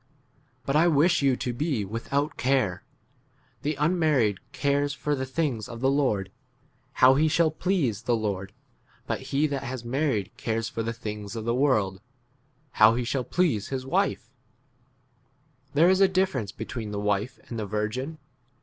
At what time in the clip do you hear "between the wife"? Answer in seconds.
16.51-17.39